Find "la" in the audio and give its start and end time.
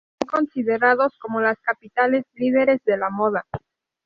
2.97-3.11